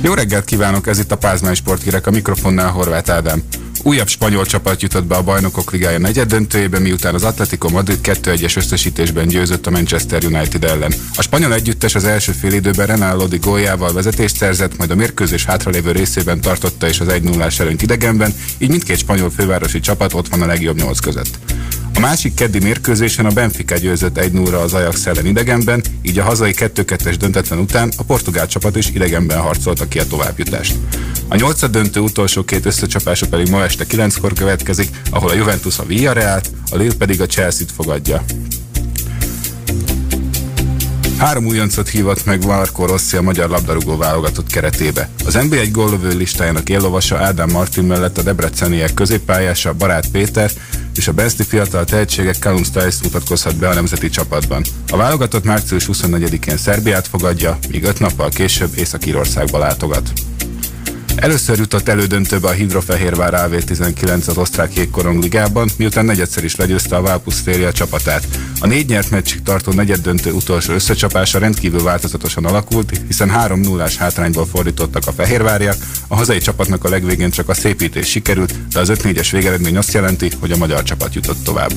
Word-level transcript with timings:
Jó 0.00 0.14
reggelt 0.14 0.44
kívánok, 0.44 0.86
ez 0.86 0.98
itt 0.98 1.12
a 1.12 1.16
Pázmány 1.16 1.54
Sporthírek, 1.54 2.06
a 2.06 2.10
mikrofonnál 2.10 2.70
Horváth 2.70 3.10
Ádám. 3.10 3.42
Újabb 3.82 4.08
spanyol 4.08 4.46
csapat 4.46 4.82
jutott 4.82 5.04
be 5.04 5.14
a 5.14 5.22
Bajnokok 5.22 5.72
Ligája 5.72 5.98
negyed 5.98 6.28
döntőjébe, 6.28 6.78
miután 6.78 7.14
az 7.14 7.24
Atletico 7.24 7.68
Madrid 7.68 7.98
2-1-es 8.02 8.56
összesítésben 8.56 9.28
győzött 9.28 9.66
a 9.66 9.70
Manchester 9.70 10.24
United 10.24 10.64
ellen. 10.64 10.92
A 11.14 11.22
spanyol 11.22 11.54
együttes 11.54 11.94
az 11.94 12.04
első 12.04 12.32
fél 12.32 12.52
időben 12.52 12.86
Renan 12.86 13.16
Lodi 13.16 13.38
góljával 13.38 13.92
vezetést 13.92 14.36
szerzett, 14.36 14.76
majd 14.76 14.90
a 14.90 14.94
mérkőzés 14.94 15.44
hátralévő 15.44 15.92
részében 15.92 16.40
tartotta 16.40 16.88
és 16.88 17.00
az 17.00 17.08
1 17.08 17.22
0 17.22 17.48
előnyt 17.58 17.82
idegenben, 17.82 18.34
így 18.58 18.70
mindkét 18.70 18.98
spanyol 18.98 19.30
fővárosi 19.30 19.80
csapat 19.80 20.14
ott 20.14 20.28
van 20.28 20.42
a 20.42 20.46
legjobb 20.46 20.76
nyolc 20.76 20.98
között. 20.98 21.38
A 21.98 22.00
másik 22.00 22.34
keddi 22.34 22.58
mérkőzésen 22.58 23.26
a 23.26 23.30
Benfica 23.30 23.76
győzött 23.76 24.18
1 24.18 24.32
0 24.32 24.58
az 24.58 24.74
Ajax 24.74 25.06
ellen 25.06 25.26
idegenben, 25.26 25.82
így 26.02 26.18
a 26.18 26.22
hazai 26.22 26.54
2-2-es 26.56 27.14
döntetlen 27.18 27.58
után 27.58 27.92
a 27.96 28.02
portugál 28.02 28.46
csapat 28.46 28.76
is 28.76 28.90
idegenben 28.90 29.38
harcolta 29.38 29.88
ki 29.88 29.98
a 29.98 30.06
továbbjutást. 30.06 30.74
A 31.28 31.36
nyolcad 31.36 31.70
döntő 31.70 32.00
utolsó 32.00 32.44
két 32.44 32.66
összecsapása 32.66 33.26
pedig 33.28 33.50
ma 33.50 33.62
este 33.62 33.84
9-kor 33.90 34.32
következik, 34.32 34.88
ahol 35.10 35.30
a 35.30 35.34
Juventus 35.34 35.78
a 35.78 35.84
Villarealt, 35.86 36.50
a 36.70 36.76
Lille 36.76 36.94
pedig 36.94 37.20
a 37.20 37.26
Chelsea-t 37.26 37.72
fogadja. 37.72 38.24
Három 41.16 41.46
újoncot 41.46 41.88
hívott 41.88 42.24
meg 42.24 42.44
Marco 42.46 42.86
Rossi 42.86 43.16
a 43.16 43.22
magyar 43.22 43.48
labdarúgó 43.48 43.96
válogatott 43.96 44.50
keretébe. 44.50 45.08
Az 45.24 45.38
NB1 45.38 45.68
góllövő 45.72 46.16
listájának 46.16 46.68
éllovasa 46.68 47.16
Ádám 47.16 47.50
Martin 47.50 47.84
mellett 47.84 48.18
a 48.18 48.22
debreceniek 48.22 48.94
középpályása 48.94 49.72
Barát 49.72 50.08
Péter 50.10 50.50
és 50.96 51.08
a 51.08 51.12
Besti 51.12 51.42
fiatal 51.42 51.84
tehetségek 51.84 52.34
Callum 52.34 52.64
Stiles 52.64 53.02
mutatkozhat 53.02 53.56
be 53.56 53.68
a 53.68 53.74
nemzeti 53.74 54.08
csapatban. 54.08 54.64
A 54.88 54.96
válogatott 54.96 55.44
március 55.44 55.88
24-én 55.92 56.56
Szerbiát 56.56 57.08
fogadja, 57.08 57.58
míg 57.68 57.84
öt 57.84 57.98
nappal 57.98 58.28
később 58.28 58.70
Észak-Írországba 58.76 59.58
látogat. 59.58 60.12
Először 61.20 61.58
jutott 61.58 61.88
elődöntőbe 61.88 62.48
a 62.48 62.52
Hidrofehérvár 62.52 63.48
AV19 63.50 64.28
az 64.28 64.36
osztrák 64.36 64.74
jégkorong 64.74 65.22
ligában, 65.22 65.68
miután 65.76 66.04
negyedszer 66.04 66.44
is 66.44 66.56
legyőzte 66.56 66.96
a 66.96 67.02
Válpusz 67.02 67.46
a 67.46 67.72
csapatát. 67.72 68.26
A 68.60 68.66
négy 68.66 68.88
nyert 68.88 69.10
meccsig 69.10 69.42
tartó 69.42 69.72
negyeddöntő 69.72 70.32
utolsó 70.32 70.72
összecsapása 70.72 71.38
rendkívül 71.38 71.82
változatosan 71.82 72.44
alakult, 72.44 73.00
hiszen 73.06 73.30
3 73.30 73.60
0 73.60 73.88
hátrányból 73.98 74.46
fordítottak 74.46 75.06
a 75.06 75.12
fehérváriak, 75.12 75.76
a 76.08 76.16
hazai 76.16 76.38
csapatnak 76.38 76.84
a 76.84 76.88
legvégén 76.88 77.30
csak 77.30 77.48
a 77.48 77.54
szépítés 77.54 78.08
sikerült, 78.08 78.68
de 78.72 78.80
az 78.80 78.90
5-4-es 78.92 79.28
végeredmény 79.32 79.76
azt 79.76 79.92
jelenti, 79.92 80.30
hogy 80.40 80.52
a 80.52 80.56
magyar 80.56 80.82
csapat 80.82 81.14
jutott 81.14 81.44
tovább. 81.44 81.72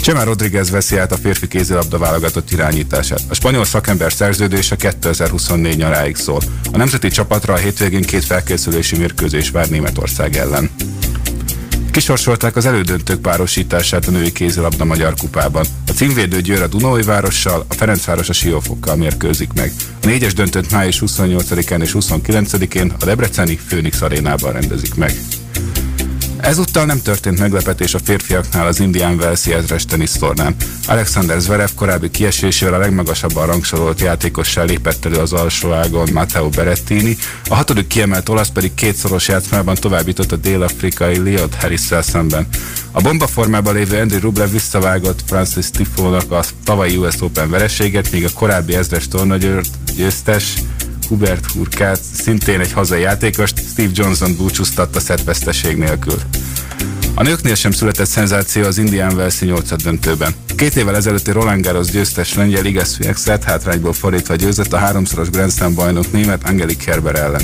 Csema 0.00 0.24
Rodriguez 0.24 0.70
veszi 0.70 0.98
át 0.98 1.12
a 1.12 1.16
férfi 1.16 1.48
kézilabda 1.48 1.98
válogatott 1.98 2.50
irányítását. 2.50 3.20
A 3.28 3.34
spanyol 3.34 3.64
szakember 3.64 4.12
szerződése 4.12 4.76
2024 4.76 5.76
nyaráig 5.76 6.16
szól. 6.16 6.40
A 6.72 6.76
nemzeti 6.76 7.08
csapatra 7.08 7.54
a 7.54 7.56
hétvégén 7.56 8.02
két 8.02 8.24
felkészülési 8.24 8.96
mérkőzés 8.96 9.50
vár 9.50 9.68
Németország 9.68 10.36
ellen. 10.36 10.70
Kisorsolták 11.90 12.56
az 12.56 12.66
elődöntők 12.66 13.20
párosítását 13.20 14.06
a 14.06 14.10
női 14.10 14.32
kézilabda 14.32 14.84
Magyar 14.84 15.14
Kupában. 15.14 15.64
A 15.86 15.90
címvédő 15.90 16.40
Győr 16.40 16.62
a 16.62 16.66
Dunói 16.66 17.02
várossal, 17.02 17.64
a 17.68 17.74
Ferencváros 17.74 18.28
a 18.28 18.32
Siófokkal 18.32 18.96
mérkőzik 18.96 19.52
meg. 19.52 19.72
A 20.02 20.06
négyes 20.06 20.34
döntőt 20.34 20.70
május 20.70 21.02
28-án 21.06 21.80
és 21.80 21.96
29-én 21.98 22.94
a 23.00 23.04
Debreceni 23.04 23.56
Főnix 23.66 24.00
arénában 24.00 24.52
rendezik 24.52 24.94
meg. 24.94 25.12
Ezúttal 26.42 26.84
nem 26.84 27.02
történt 27.02 27.38
meglepetés 27.38 27.94
a 27.94 27.98
férfiaknál 28.04 28.66
az 28.66 28.80
Indian 28.80 29.14
Welsi 29.14 29.52
ezres 29.52 29.84
tenisztornán. 29.84 30.54
Alexander 30.86 31.40
Zverev 31.40 31.68
korábbi 31.74 32.10
kiesésével 32.10 32.74
a 32.74 32.78
legmagasabban 32.78 33.46
rangsorolt 33.46 34.00
játékossal 34.00 34.66
lépett 34.66 35.04
elő 35.04 35.16
az 35.16 35.32
alsó 35.32 35.72
ágon 35.72 36.08
Matteo 36.12 36.48
Berettini, 36.48 37.16
a 37.48 37.54
hatodik 37.54 37.86
kiemelt 37.86 38.28
olasz 38.28 38.48
pedig 38.48 38.74
kétszoros 38.74 39.28
játszmában 39.28 39.74
továbbított 39.74 40.32
a 40.32 40.36
dél-afrikai 40.36 41.18
Liot 41.18 41.54
harris 41.54 41.88
szemben. 42.00 42.46
A 42.90 43.00
bomba 43.00 43.26
formában 43.26 43.74
lévő 43.74 43.98
Andy 43.98 44.18
Rublev 44.18 44.50
visszavágott 44.50 45.20
Francis 45.26 45.70
Tifónak 45.70 46.32
a 46.32 46.44
tavalyi 46.64 46.96
US 46.96 47.20
Open 47.20 47.50
vereséget, 47.50 48.12
míg 48.12 48.24
a 48.24 48.30
korábbi 48.34 48.74
ezres 48.74 49.08
tornagyőztes 49.08 50.54
Hubert 51.10 51.50
Hurkát, 51.52 52.00
szintén 52.12 52.60
egy 52.60 52.72
hazai 52.72 53.00
játékost, 53.00 53.58
Steve 53.58 53.90
Johnson 53.94 54.36
búcsúztatta 54.36 55.00
szetveszteség 55.00 55.76
nélkül. 55.76 56.14
A 57.14 57.22
nőknél 57.22 57.54
sem 57.54 57.70
született 57.70 58.06
szenzáció 58.06 58.64
az 58.64 58.78
Indian 58.78 59.14
Wells 59.14 59.40
8 59.40 59.82
döntőben. 59.82 60.34
Két 60.56 60.76
évvel 60.76 60.96
ezelőtti 60.96 61.30
Roland 61.30 61.64
Garros 61.64 61.90
győztes 61.90 62.34
lengyel 62.34 62.64
Iga 62.64 62.84
Swiatek 62.84 63.44
hátrányból 63.44 63.92
fordítva 63.92 64.34
győzött 64.34 64.72
a 64.72 64.76
háromszoros 64.76 65.30
Grand 65.30 65.52
Slam 65.52 65.74
bajnok 65.74 66.12
német 66.12 66.48
Angelik 66.48 66.78
Kerber 66.78 67.14
ellen. 67.14 67.42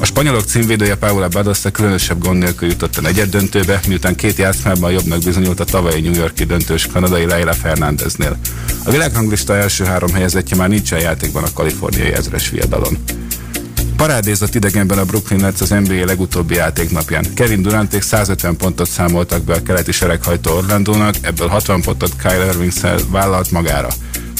A 0.00 0.04
spanyolok 0.04 0.44
címvédője 0.44 0.94
Paula 0.94 1.28
Badosta 1.28 1.70
különösebb 1.70 2.22
gond 2.22 2.38
nélkül 2.38 2.68
jutott 2.68 2.96
a 2.96 3.00
negyed 3.00 3.28
döntőbe, 3.28 3.80
miután 3.88 4.14
két 4.14 4.36
játszmában 4.36 4.92
jobbnak 4.92 5.22
bizonyult 5.22 5.60
a 5.60 5.64
tavalyi 5.64 6.00
New 6.00 6.14
Yorki 6.14 6.44
döntős 6.44 6.86
kanadai 6.86 7.26
Leila 7.26 7.52
Fernándeznél. 7.52 8.36
A 8.84 8.90
világranglista 8.90 9.56
első 9.56 9.84
három 9.84 10.12
helyezettje 10.12 10.56
már 10.56 10.68
nincsen 10.68 11.00
játékban 11.00 11.42
a 11.42 11.52
kaliforniai 11.54 12.12
ezres 12.12 12.50
viadalon. 12.50 12.98
Parádézott 13.98 14.54
idegenben 14.54 14.98
a 14.98 15.04
Brooklyn 15.04 15.40
Nets 15.40 15.60
az 15.60 15.68
NBA 15.68 16.04
legutóbbi 16.04 16.54
játéknapján. 16.54 17.34
Kevin 17.34 17.62
Duranték 17.62 18.02
150 18.02 18.56
pontot 18.56 18.88
számoltak 18.88 19.42
be 19.42 19.54
a 19.54 19.62
keleti 19.62 19.92
sereghajtó 19.92 20.52
Orlandónak, 20.56 21.14
ebből 21.20 21.48
60 21.48 21.80
pontot 21.80 22.16
Kyle 22.16 22.44
Irving 22.44 22.72
vállalt 23.10 23.50
magára. 23.50 23.88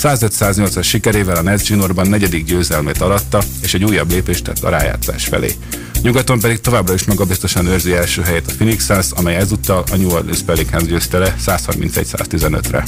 105-108-as 0.02 0.84
sikerével 0.84 1.36
a 1.36 1.42
Nets 1.42 1.68
juniorban 1.68 2.08
negyedik 2.08 2.44
győzelmét 2.44 3.00
alatta, 3.00 3.42
és 3.62 3.74
egy 3.74 3.84
újabb 3.84 4.10
lépést 4.10 4.44
tett 4.44 4.62
a 4.62 4.68
rájátszás 4.68 5.26
felé. 5.26 5.54
Nyugaton 6.02 6.40
pedig 6.40 6.60
továbbra 6.60 6.94
is 6.94 7.04
magabiztosan 7.04 7.66
őrzi 7.66 7.92
első 7.92 8.22
helyét 8.22 8.46
a 8.46 8.52
Phoenix 8.52 8.84
Suns, 8.84 9.06
amely 9.10 9.36
ezúttal 9.36 9.84
a 9.92 9.96
New 9.96 10.10
Orleans 10.10 10.42
Pelicans 10.42 10.86
győzte 10.86 11.18
le 11.18 11.34
131-115-re. 11.46 12.84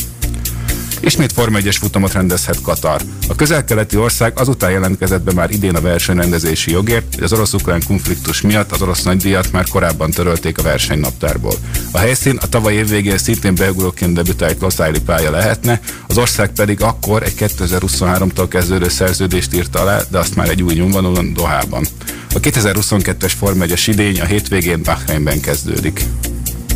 Ismét 1.00 1.32
Forma 1.32 1.58
1-es 1.60 1.76
futamot 1.78 2.12
rendezhet 2.12 2.60
Katar. 2.60 3.00
A 3.28 3.34
közel-keleti 3.34 3.96
ország 3.96 4.38
azután 4.38 4.70
jelentkezett 4.70 5.22
be 5.22 5.32
már 5.32 5.50
idén 5.50 5.74
a 5.74 5.80
versenyrendezési 5.80 6.70
jogért, 6.70 7.14
hogy 7.14 7.22
az 7.22 7.32
orosz-ukrán 7.32 7.82
konfliktus 7.86 8.40
miatt 8.40 8.72
az 8.72 8.82
orosz 8.82 9.02
nagydíjat 9.02 9.52
már 9.52 9.68
korábban 9.68 10.10
törölték 10.10 10.58
a 10.58 10.62
versenynaptárból. 10.62 11.54
A 11.90 11.98
helyszín 11.98 12.36
a 12.36 12.48
tavaly 12.48 12.74
év 12.74 12.88
végén 12.88 13.18
szintén 13.18 13.54
beugróként 13.54 14.14
debütált 14.14 14.60
Los 14.60 14.78
Angeles 14.78 15.02
pálya 15.04 15.30
lehetne, 15.30 15.80
az 16.06 16.18
ország 16.18 16.50
pedig 16.50 16.82
akkor 16.82 17.22
egy 17.22 17.34
2023-tól 17.38 18.46
kezdődő 18.48 18.88
szerződést 18.88 19.54
írta 19.54 19.80
alá, 19.80 20.00
de 20.10 20.18
azt 20.18 20.36
már 20.36 20.48
egy 20.48 20.62
új 20.62 20.74
nyomvonalon 20.74 21.32
Dohában. 21.32 21.86
A 22.34 22.40
2022-es 22.40 23.32
Forma 23.38 23.64
1-es 23.64 23.84
idény 23.86 24.20
a 24.20 24.24
hétvégén 24.24 24.82
Bahreinben 24.82 25.40
kezdődik. 25.40 26.04